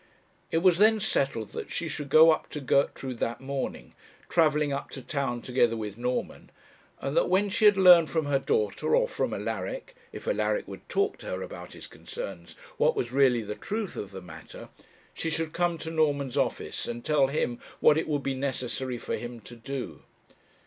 It 0.49 0.63
was 0.63 0.79
then 0.79 0.99
settled 0.99 1.49
that 1.51 1.69
she 1.69 1.87
should 1.87 2.09
go 2.09 2.31
up 2.31 2.49
to 2.49 2.59
Gertrude 2.59 3.19
that 3.19 3.39
morning, 3.39 3.93
travelling 4.29 4.73
up 4.73 4.89
to 4.97 5.01
town 5.03 5.43
together 5.43 5.77
with 5.77 5.95
Norman, 5.99 6.49
and 6.99 7.15
that 7.15 7.29
when 7.29 7.49
she 7.49 7.65
had 7.65 7.77
learned 7.77 8.09
from 8.09 8.25
her 8.25 8.39
daughter, 8.39 8.95
or 8.95 9.07
from 9.07 9.31
Alaric 9.31 9.93
if 10.11 10.27
Alaric 10.27 10.67
would 10.67 10.89
talk 10.89 11.19
to 11.19 11.27
her 11.27 11.43
about 11.43 11.73
his 11.73 11.85
concerns 11.85 12.55
what 12.77 12.95
was 12.95 13.11
really 13.11 13.43
the 13.43 13.53
truth 13.53 13.95
of 13.95 14.09
the 14.09 14.21
matter, 14.23 14.69
she 15.13 15.29
should 15.29 15.53
come 15.53 15.77
to 15.77 15.91
Norman's 15.91 16.35
office, 16.35 16.87
and 16.87 17.05
tell 17.05 17.27
him 17.27 17.59
what 17.79 17.95
it 17.95 18.07
would 18.07 18.23
be 18.23 18.33
necessary 18.33 18.97
for 18.97 19.15
him 19.15 19.39
to 19.41 19.55
do. 19.55 20.01